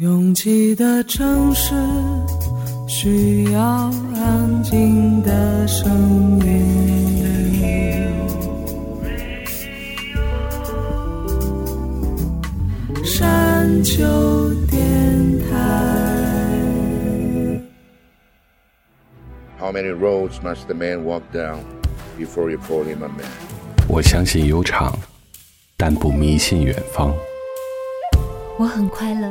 [0.00, 1.74] 拥挤的城市
[2.88, 3.60] 需要
[4.16, 6.64] 安静的声音。
[13.04, 14.02] 山丘
[14.70, 15.46] 电台。
[19.58, 21.58] How many roads must the man walk down
[22.18, 23.26] before you call him a man?
[23.86, 24.98] 我相信悠长，
[25.76, 27.14] 但不迷信远方。
[28.56, 29.30] 我很快乐，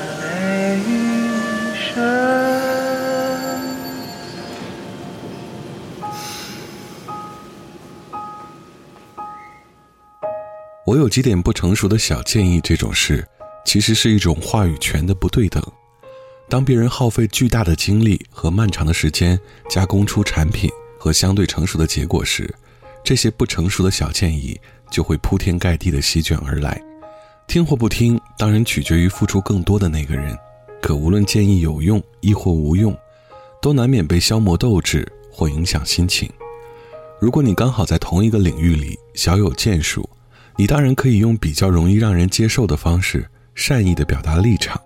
[10.91, 13.25] 我有几点不成熟的小建议，这种事
[13.65, 15.63] 其实是一种话语权的不对等。
[16.49, 20.69] 当别人耗费巨大的精力和漫长的时间加工出产品
[20.99, 22.53] 和相对成熟的结果时，
[23.05, 24.59] 这些不成熟的小建议
[24.91, 26.77] 就会铺天盖地的席卷而来。
[27.47, 30.37] 听或不听，当然取决于付出更多的那个人。
[30.81, 32.93] 可无论建议有用亦或无用，
[33.61, 36.29] 都难免被消磨斗志或影响心情。
[37.21, 40.09] 如果你刚好在同一个领域里小有建树，
[40.61, 44.79] 你当然可以用比较容易让人接受的方式，善意的表达立场。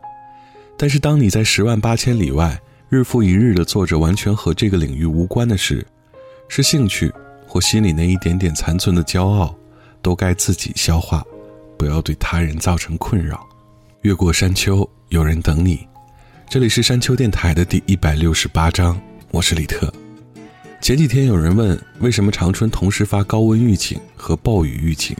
[0.77, 5.85] 但是，当你在十万八千里外，日复一日的做着完全和这个领域无关的事，
[6.47, 7.11] 是兴趣
[7.45, 9.53] 或心里那一点点残存的骄傲，
[10.01, 11.21] 都该自己消化，
[11.77, 13.45] 不要对他人造成困扰。
[14.03, 15.85] 越过山丘，有人等你。
[16.49, 18.97] 这里是山丘电台的第一百六十八章，
[19.29, 19.93] 我是李特。
[20.79, 25.13] 前几天有人问，为什么长春同时发高温预警和暴雨预警？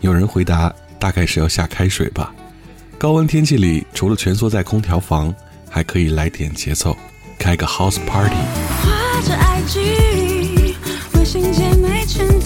[0.00, 2.32] 有人回答，大概是要下开水吧。
[2.98, 5.34] 高温天气里，除了蜷缩在空调房，
[5.68, 6.96] 还可以来点节奏，
[7.38, 8.34] 开个 house party。
[9.22, 10.74] 着 IG，
[11.14, 12.39] 微信姐妹群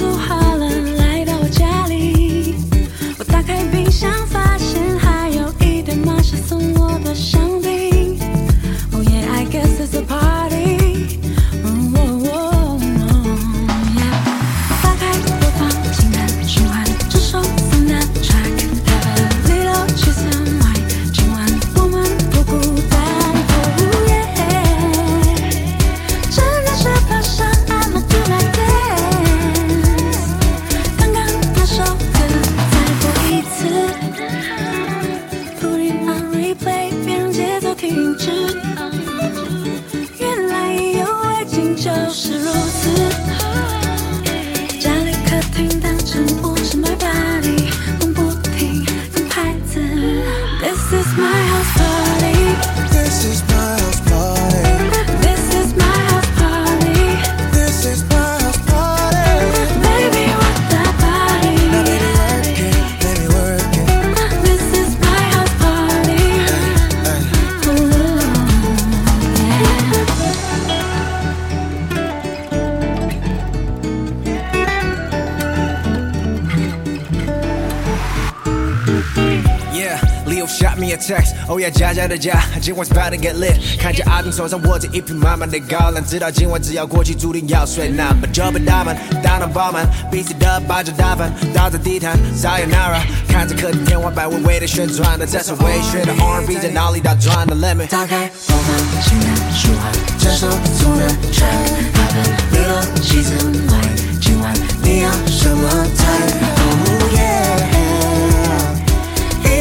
[81.64, 81.70] text.
[81.70, 83.56] Oh yeah，家家的家，今晚 about to get lit。
[83.78, 87.88] 看见阿斌手上握着一瓶满满的高粱，知道今晚只要过去，注定要睡。
[87.88, 93.00] 那么就被大门大脑爆满，彼此的把着大饭，倒在地毯，Sayonara。
[93.28, 101.92] 看着客厅天花板微微的旋转的，这首微醺的 R&B 在脑里打转的 Let me 打开播放清单，循环这首送的 track。
[101.92, 102.22] 八分
[102.52, 103.80] 六六七次 Y，
[104.20, 106.63] 今晚你要什么菜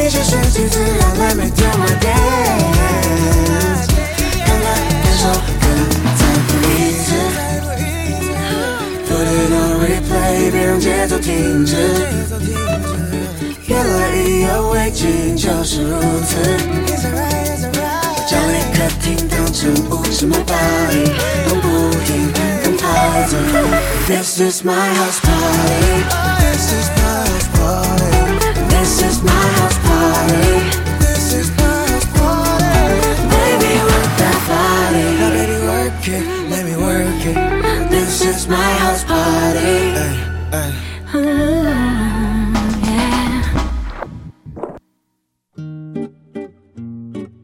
[0.04, 3.88] 一切顺其自然，Let me do my dance。
[4.44, 4.66] 刚刚
[5.02, 5.64] 那首歌
[6.18, 7.06] 再播一次
[9.08, 11.72] ，Put it on replay，别让节奏停止。
[13.66, 15.96] 原来意犹未尽就是如
[16.28, 16.36] 此。
[18.28, 20.54] 将每客厅当成不什么巴
[20.90, 21.02] 黎，
[21.48, 21.66] 动不
[22.04, 22.30] 停
[22.62, 23.36] 跟拍子。
[24.06, 26.04] This is my house party.
[26.42, 28.04] This is my house party.
[28.68, 29.78] This is my house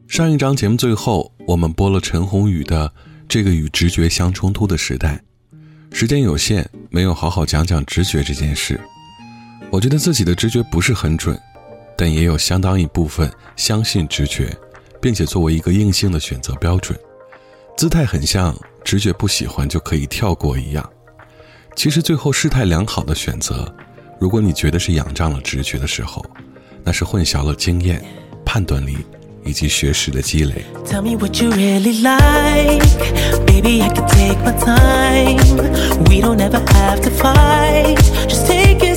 [0.07, 2.87] 上一章节目最后，我们播了陈鸿宇的
[3.27, 5.19] 《这个与直觉相冲突的时代》，
[5.97, 8.79] 时间有限，没有好好讲讲直觉这件事。
[9.71, 11.39] 我觉得自己的直觉不是很准，
[12.01, 14.57] 但也有相当一部分相信直觉，
[14.99, 16.97] 并且作为一个硬性的选择标准。
[17.77, 20.89] 姿态很像直觉不喜欢就可以跳过一样。
[21.75, 23.71] 其实最后事态良好的选择，
[24.19, 26.25] 如果你觉得是仰仗了直觉的时候，
[26.83, 28.03] 那是混淆了经验、
[28.43, 28.97] 判断力。
[29.43, 30.63] 以及学识的积累。
[30.85, 32.85] Tell me what you really like.
[33.47, 35.39] Baby, I can take my time.
[36.05, 37.97] We don't ever have to fight.
[38.27, 38.90] Just take it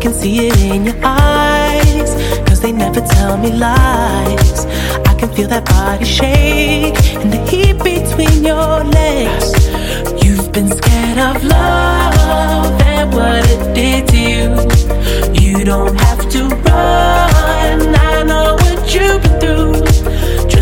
[0.00, 2.10] can see it in your eyes.
[2.46, 4.66] Cause they never tell me lies.
[5.10, 9.48] I can feel that body shake and the heat between your legs.
[10.24, 14.48] You've been scared of love and what it did to you.
[15.42, 17.78] You don't have to run.
[18.10, 19.87] I know what you've been through.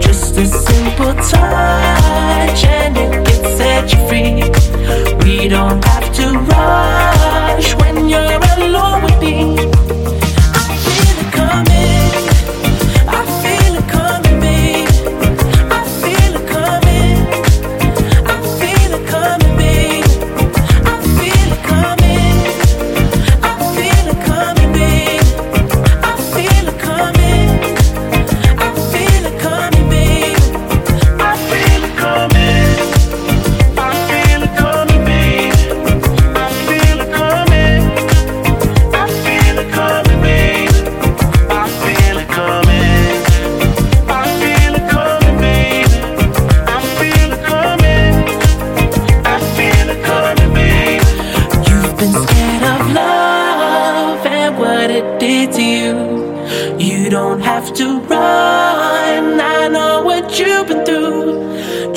[0.00, 4.34] Just a simple touch and it can set you free.
[5.24, 7.15] We don't have to rush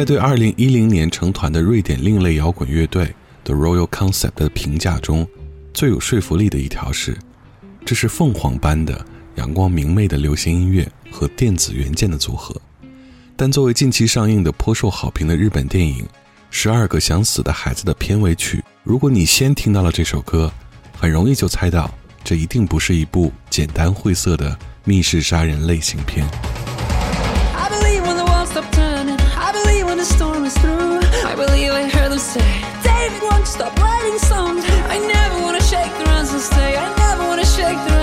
[0.00, 3.14] 在对2010年成团的瑞典另类摇滚乐队
[3.44, 5.28] The Royal Concept 的评价中，
[5.74, 7.18] 最有说服力的一条是：
[7.84, 9.04] 这是凤凰般的
[9.34, 12.58] 阳光明媚的流行音乐和电子元件的组合。
[13.36, 16.02] 但作为近期上映的颇受好评的日本电影
[16.50, 20.50] 《十二个想死的孩子》的片尾曲，如果你先听到了这首歌，
[20.98, 21.92] 很容易就猜到
[22.24, 26.26] 这一定不是一部简单晦涩的密室杀人类型片。
[33.50, 34.64] Stop writing songs?
[34.88, 36.76] I never wanna shake the hands and stay.
[36.76, 37.99] I never wanna shake the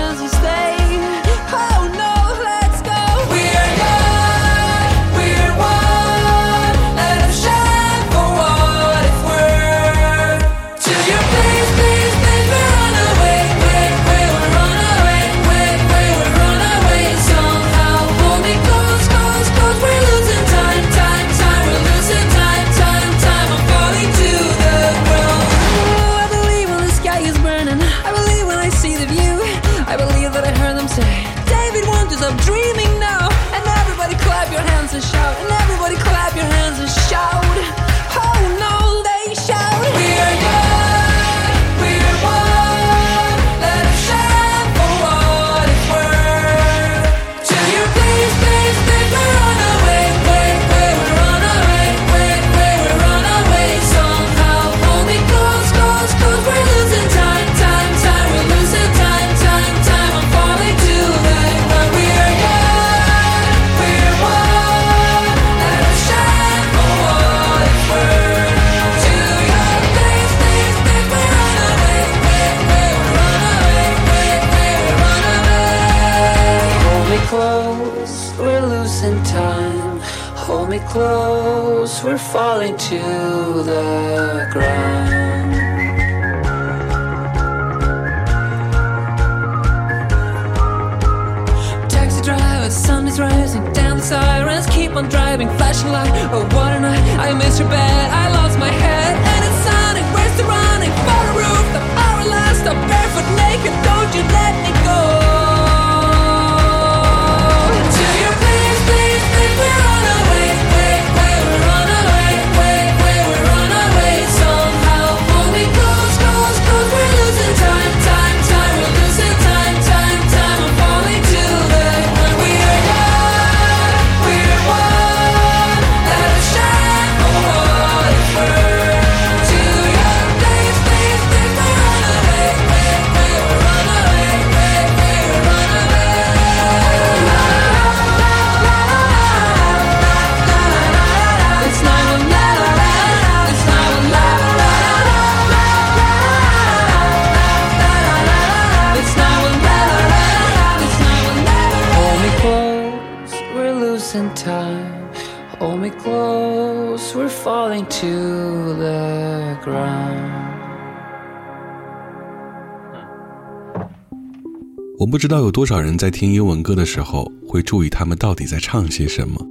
[165.28, 169.46] 知道有多少人在听英文歌的时候会注意他们到底在唱些什么。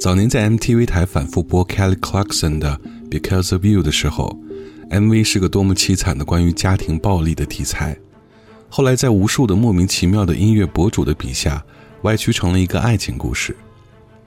[0.00, 4.38] 早年在 MTV 台反复播 Kelly Clarkson 的《Because of You》的时候
[4.88, 7.98] ，MV 是个多么凄惨的关于家庭暴力的题材。
[8.68, 11.60] 后来在无数的莫名其妙的音乐博主的笔下，
[12.02, 13.56] 歪曲成了一个爱情故事。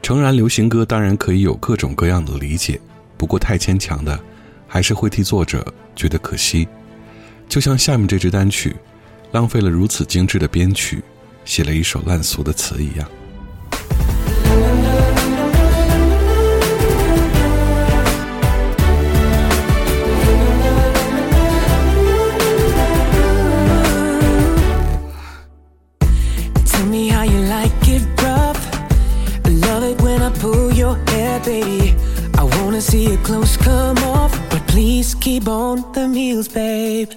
[0.01, 2.77] 诚然，流行歌当然可以有各种各样的理解，
[3.15, 4.19] 不过太牵强的，
[4.67, 6.67] 还是会替作者觉得可惜。
[7.47, 8.75] 就像下面这支单曲，
[9.33, 11.03] 浪费了如此精致的编曲，
[11.43, 13.07] 写了一首烂俗的词一样。
[35.19, 37.07] Keep on the meals, babe.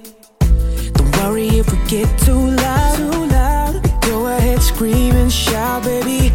[1.19, 4.03] Worry if we get too loud, too loud.
[4.03, 6.33] Go ahead, scream and shout, baby.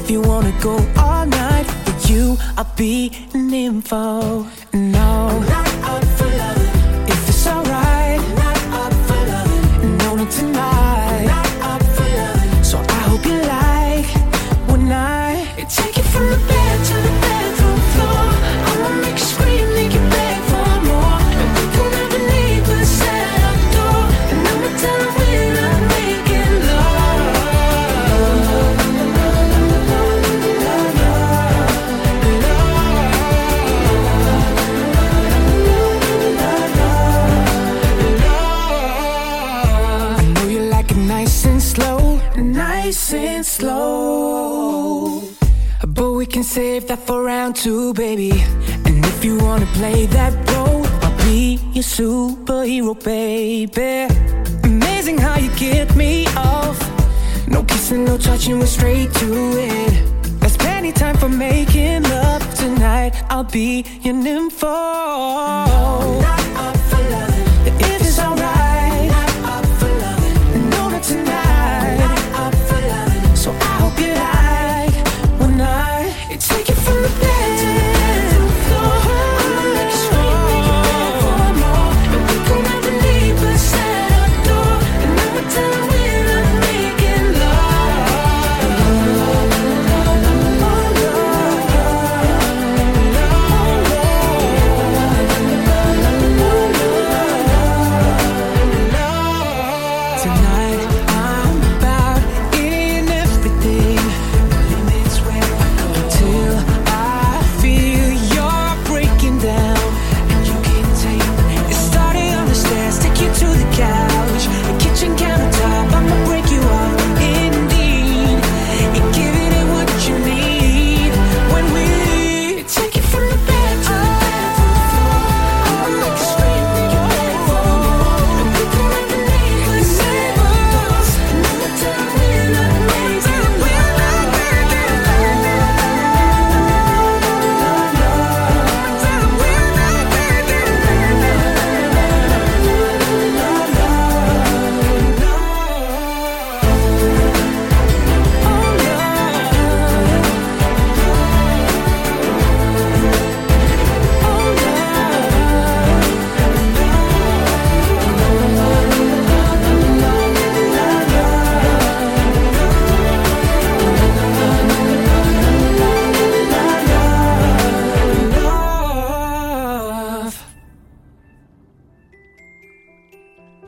[0.00, 4.46] If you wanna go all night with you, I'll be an info.
[4.72, 5.44] No,
[46.96, 48.32] that for round two, baby.
[48.84, 54.14] And if you wanna play that role, I'll be your superhero, baby.
[54.64, 56.78] Amazing how you get me off.
[57.48, 59.28] No kissing, no touching, we're straight to
[59.70, 59.92] it.
[60.40, 63.12] There's plenty time for making love tonight.
[63.30, 65.71] I'll be your nympho.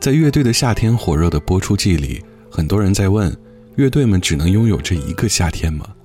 [0.05, 3.35] 在乐队的夏天火热的播出季里，很多人在问：
[3.73, 5.95] 乐队们只能拥有这一个夏天吗？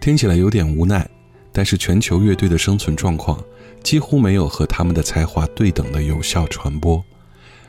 [0.00, 1.06] 听起来有点无奈，
[1.52, 3.38] 但是全球乐队的生存状况
[3.82, 7.04] 几乎没有和他们的才华对等的有效传播。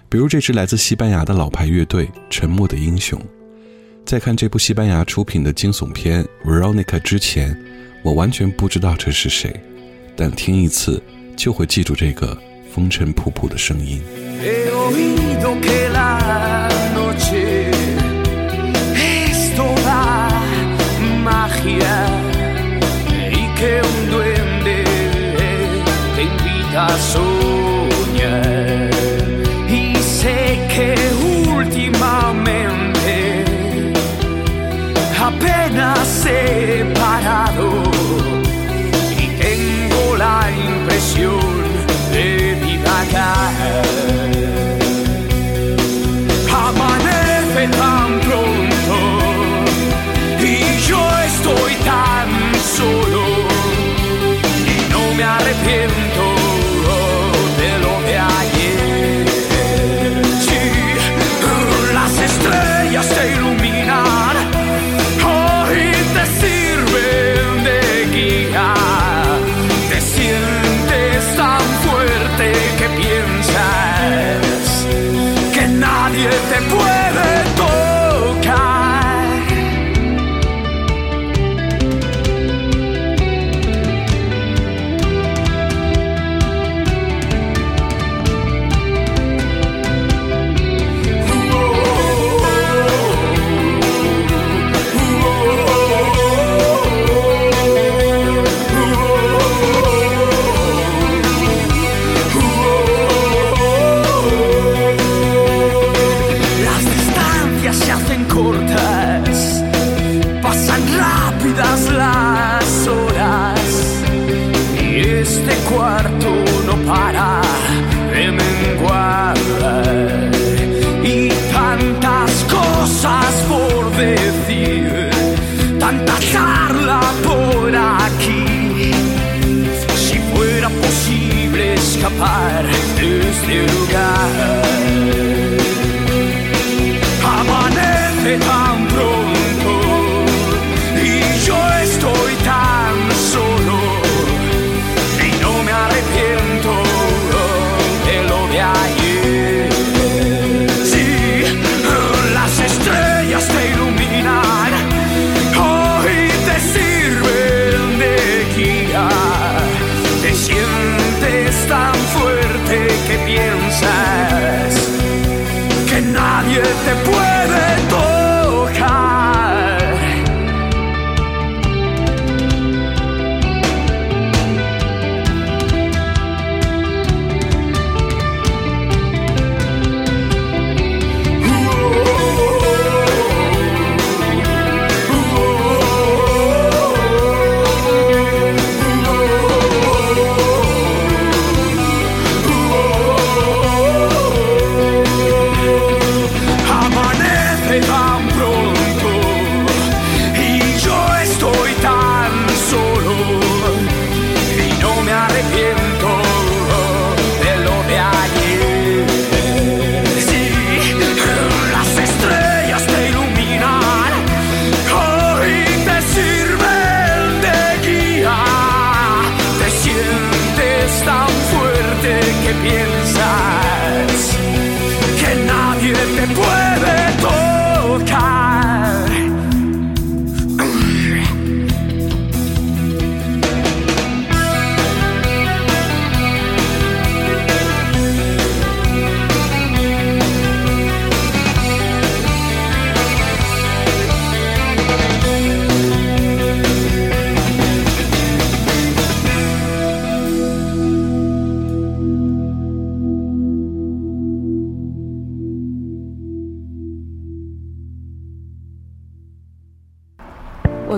[0.08, 3.20] 比如这支来自西班牙的老牌乐队《沉默的英雄》。
[4.06, 7.54] 在看这部西班牙出品的惊悚片《Veronica》之前，
[8.02, 9.54] 我完全不知道这是谁，
[10.16, 11.04] 但听一次
[11.36, 12.42] 就会记住这个
[12.76, 14.02] 风尘仆仆的声音。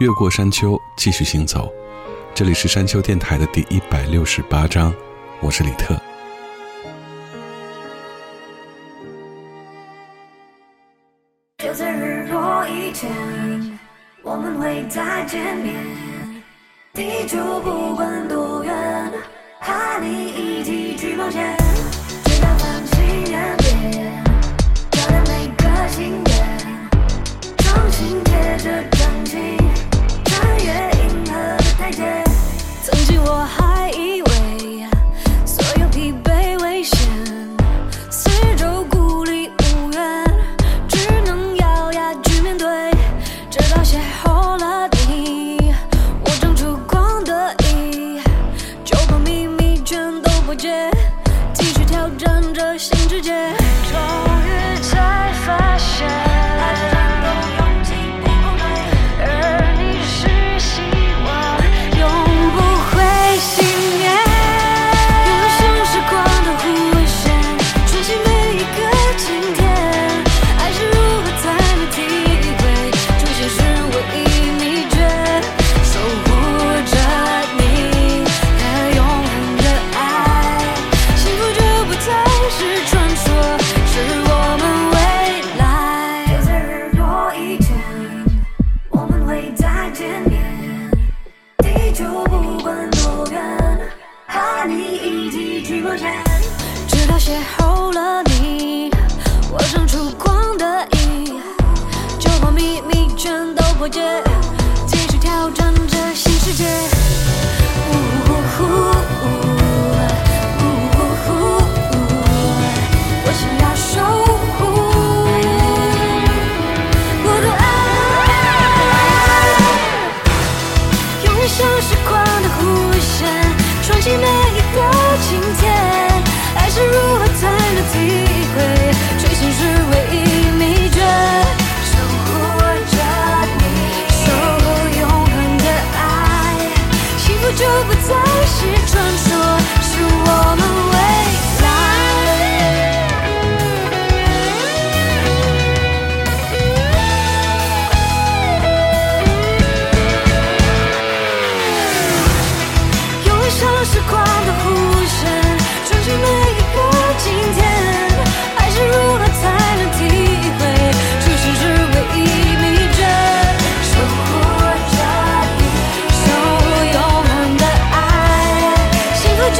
[0.00, 1.70] 越过山丘，继续行走。
[2.34, 4.94] 这里是山丘电台的第一百六十八章，
[5.42, 5.94] 我是李特。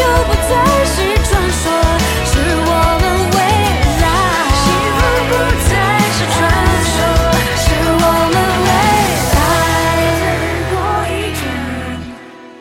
[0.01, 0.51] 就不再
[0.87, 0.97] 是
[1.29, 1.65] 传说
[2.25, 3.39] 是我们未
[4.01, 4.05] 来。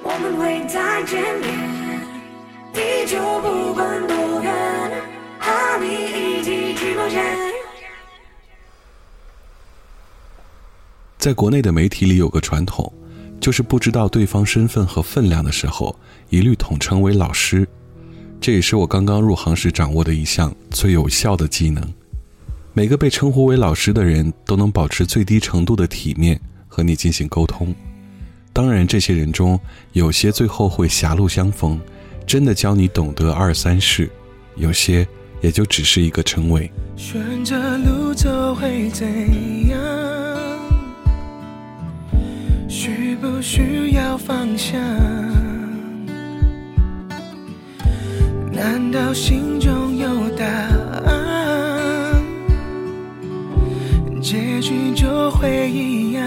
[0.04, 0.28] 我们
[11.18, 12.92] 在国内的媒体里有个传统
[13.40, 15.96] 就是不知道对方身份和分量的时候，
[16.30, 17.68] 一律统称为老师。
[18.42, 21.84] 这也是我刚刚入行时掌握的一项最有效的技能。
[22.74, 27.74] 每个被称呼为老师的人都能保持最低程度的体面和你进行沟通。
[28.54, 29.60] 当然，这些人中
[29.94, 31.80] 有些最后会狭路相逢，
[32.26, 34.06] 真的教你懂得二三事；
[34.56, 35.08] 有些
[35.42, 36.72] 也就只是一个称谓。
[36.96, 39.06] 选择路走会怎
[42.82, 44.80] 需不需要方向？
[48.54, 52.24] 难道心中有答案？
[54.22, 56.24] 结局就会一样。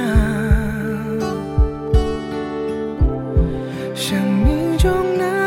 [3.94, 5.41] 生命中那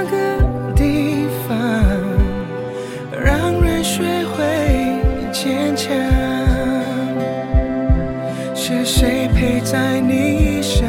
[10.68, 10.84] 身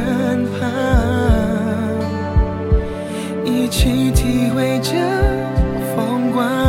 [0.53, 0.71] 旁，
[3.45, 4.95] 一起体会这
[5.95, 6.66] 风光？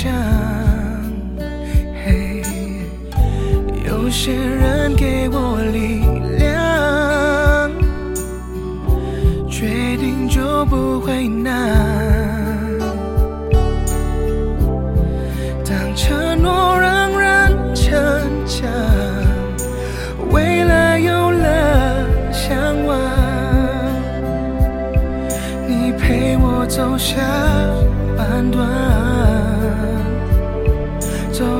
[0.00, 0.10] 想。
[2.02, 2.40] 嘿，
[3.86, 6.00] 有些人给我力
[6.38, 7.70] 量，
[9.46, 11.76] 决定就不会难。
[15.66, 17.92] 当承诺让人逞
[18.46, 18.70] 强，
[20.30, 22.98] 未来有了向往。
[25.68, 27.20] 你陪我走下
[28.16, 28.66] 半段，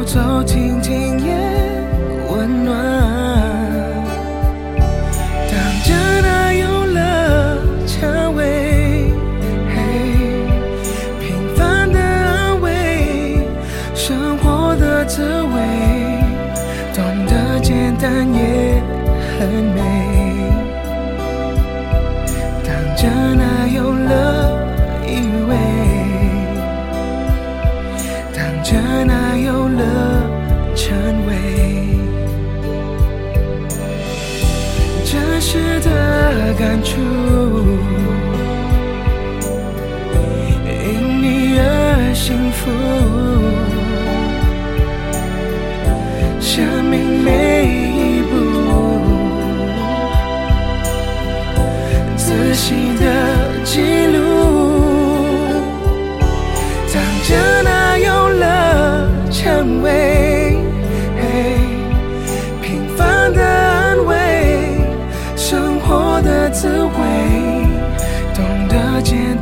[0.05, 0.70] 走进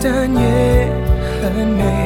[0.01, 0.89] 但也
[1.43, 1.98] 很美。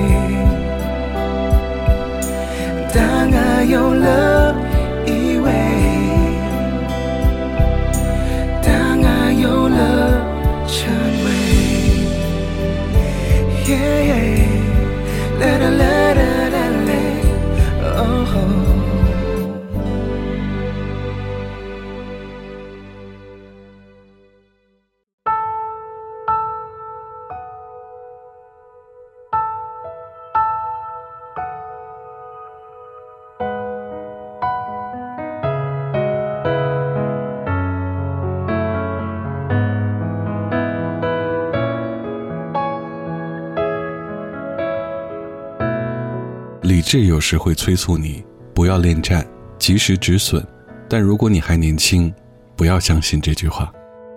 [46.92, 49.26] 理智有时会催促你不要恋战，
[49.58, 50.46] 及时止损。
[50.90, 52.12] 但如果你还年轻，
[52.54, 53.72] 不要相信这句话。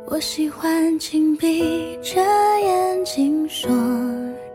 [0.08, 1.62] 我喜欢紧闭
[2.04, 2.20] 着
[2.60, 3.72] 眼睛说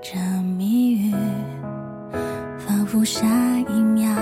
[0.02, 0.20] 着
[0.58, 1.14] 谜语，
[2.58, 3.26] 仿佛下
[3.70, 4.14] 一秒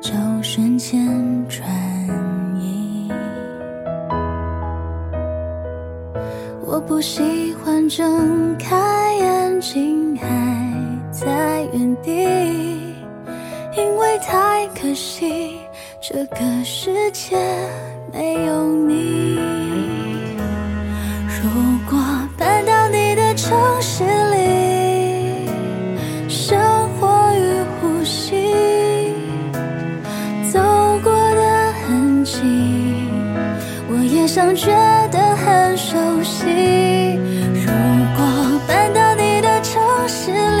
[0.00, 1.06] 就瞬间
[1.48, 1.64] 转
[2.60, 3.08] 移。
[6.60, 10.26] 我不喜欢睁开眼眼睛还
[11.10, 12.12] 在原地，
[13.76, 15.58] 因为太可惜，
[16.00, 17.36] 这个世界
[18.10, 19.38] 没有你。
[21.28, 21.50] 如
[21.88, 21.98] 果
[22.38, 25.46] 搬到你的城市里，
[26.26, 26.58] 生
[26.94, 29.12] 活与呼吸，
[30.50, 30.58] 走
[31.04, 32.40] 过的痕迹，
[33.90, 34.70] 我也想觉
[35.12, 36.46] 得很熟悉。
[37.52, 37.70] 如
[38.16, 38.24] 果
[38.66, 40.55] 搬到你的城市里，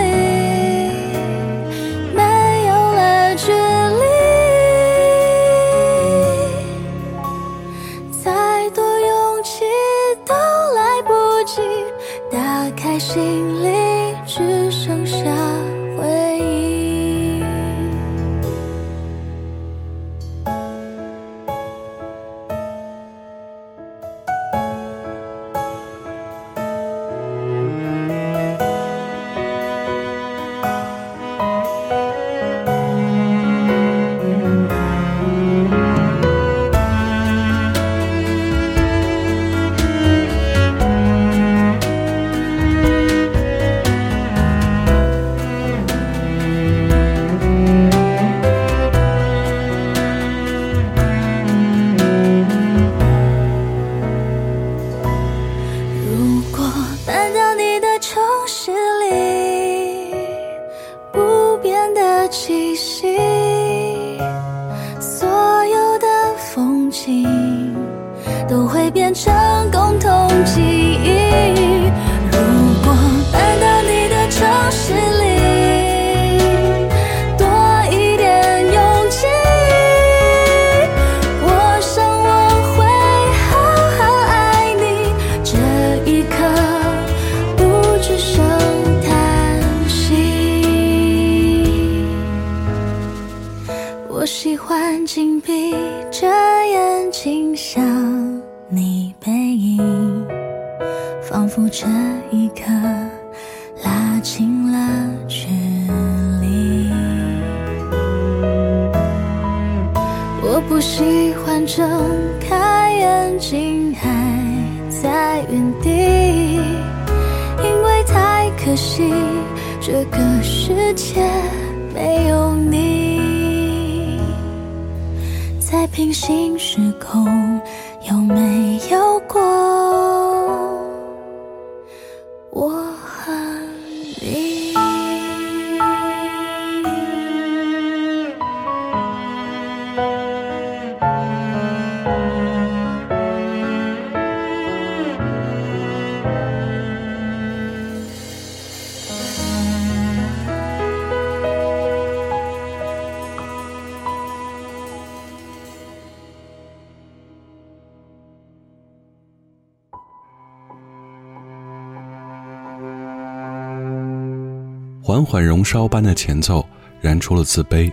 [165.06, 166.68] 缓缓燃烧般的前奏
[167.00, 167.92] 燃出了自卑，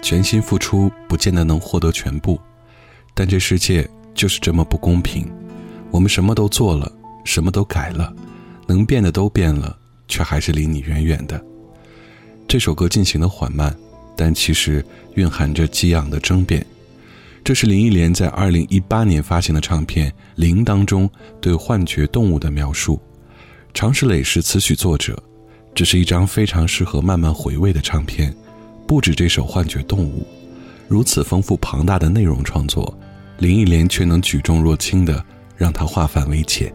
[0.00, 2.40] 全心付出不见得能获得全部，
[3.12, 5.28] 但这世界就是这么不公平。
[5.90, 6.88] 我们什么都做了，
[7.24, 8.14] 什么都改了，
[8.68, 9.76] 能变的都变了，
[10.06, 11.44] 却还是离你远远的。
[12.46, 13.76] 这首歌进行的缓慢，
[14.16, 16.64] 但其实蕴含着激昂的争辩。
[17.42, 23.02] 这是林忆莲在二零一八年发行的唱片《零》当中对幻觉动物的描述。
[23.74, 25.20] 常石磊是词曲作者。
[25.74, 28.32] 这是一张非常适合慢慢回味的唱片，
[28.86, 30.20] 不止这首《幻觉动物》，
[30.86, 32.96] 如此丰富庞大的内容创作，
[33.38, 35.22] 林忆莲却能举重若轻的
[35.56, 36.72] 让它化繁为简。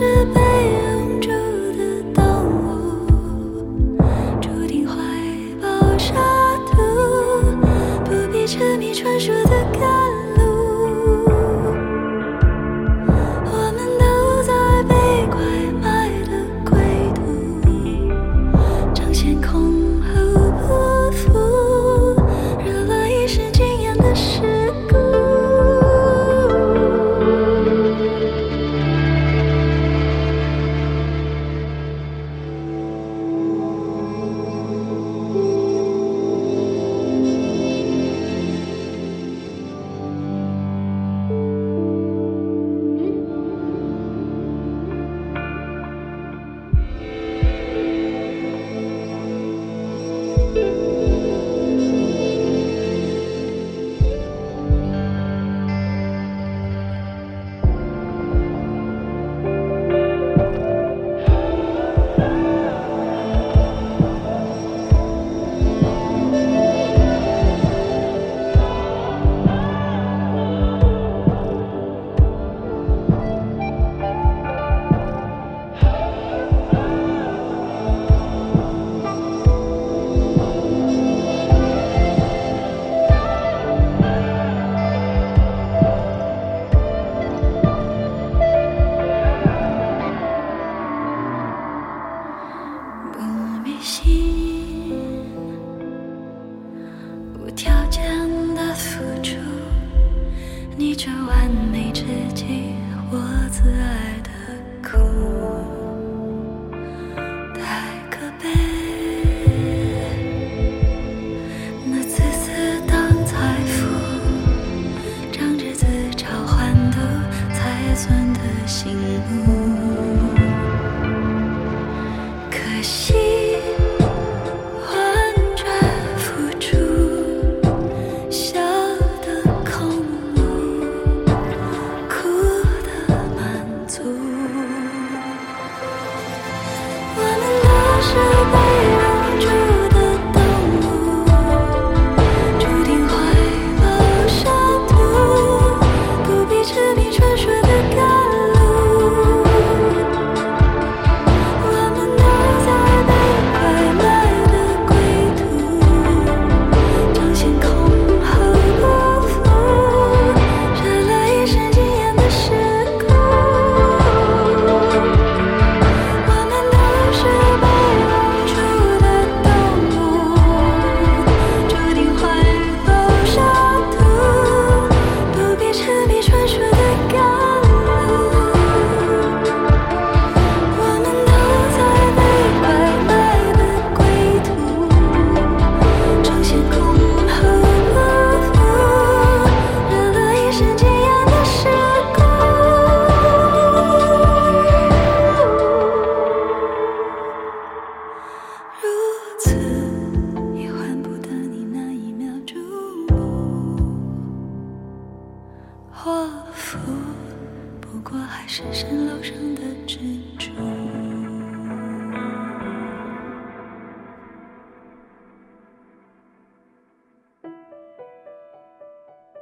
[0.00, 1.28] 是被拥住
[1.76, 3.98] 的动物，
[4.40, 4.96] 注定怀
[5.60, 6.14] 抱沙
[6.70, 6.80] 土，
[8.06, 9.59] 不必沉迷传说的。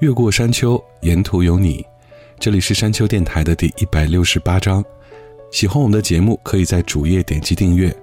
[0.09, 1.84] 越过山丘沿途有你。
[2.40, 4.82] 这里是山丘电台的第一百六十八章。
[5.50, 7.94] 喜欢我们的节目可以在主页点击订阅。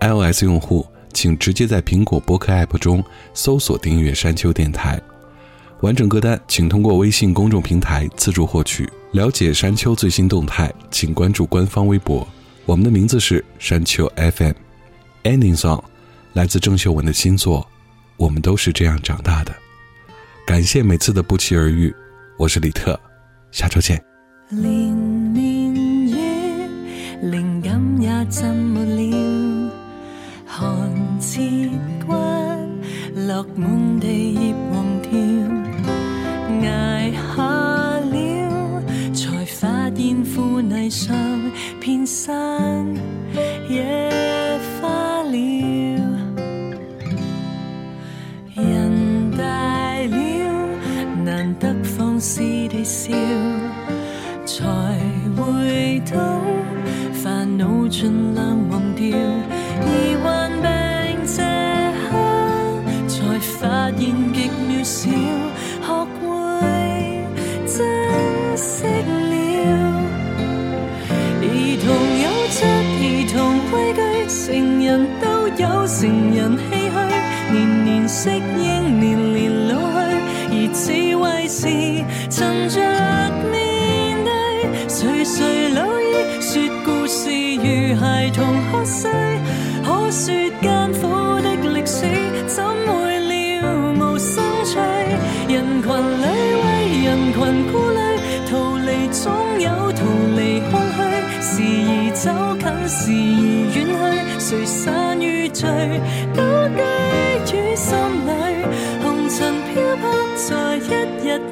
[0.00, 3.02] ios 用户请直接在苹果播客 app 中
[3.32, 5.00] 搜索订阅山丘电台。
[5.80, 8.86] 完整歌单请通过微信公众平台自助获取。
[9.12, 12.28] 了解山丘最新动态请关注官方微博。
[12.66, 14.52] 我们的名字是山丘 fm
[15.22, 15.82] ending song
[16.34, 17.66] 来自郑秀文的新作
[18.18, 19.65] 我们都是这样长大的。
[20.46, 21.92] 感谢每次的不期而遇
[22.38, 22.98] 我是李特
[23.50, 24.00] 下周见。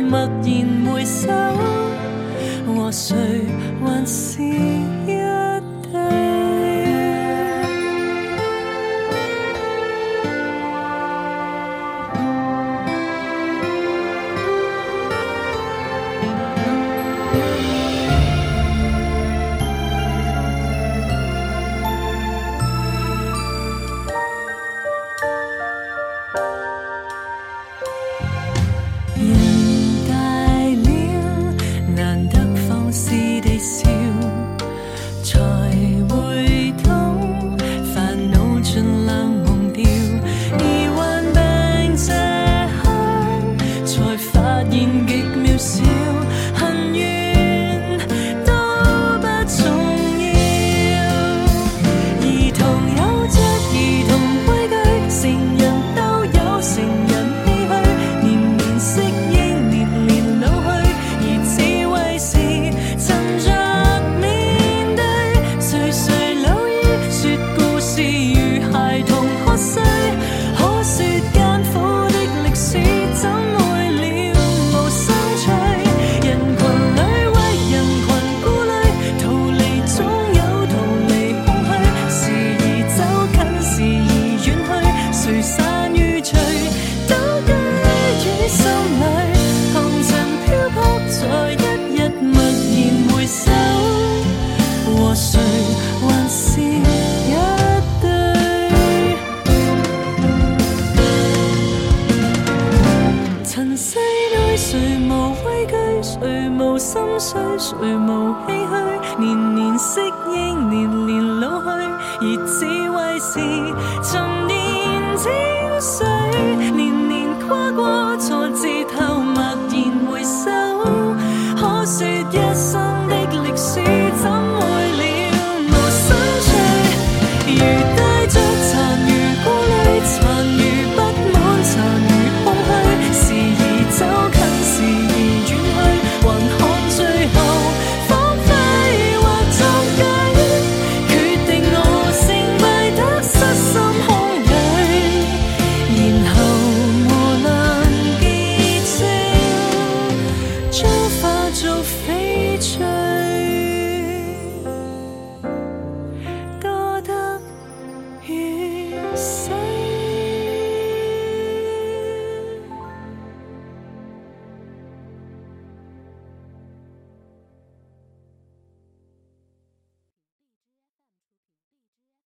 [0.09, 1.29] 默然回首
[2.67, 3.17] 和谁
[3.81, 4.74] 还是